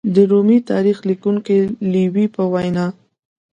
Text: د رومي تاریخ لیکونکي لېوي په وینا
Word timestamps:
د 0.13 0.15
رومي 0.31 0.59
تاریخ 0.71 0.97
لیکونکي 1.09 1.57
لېوي 1.91 2.25
په 2.35 2.43
وینا 2.53 2.85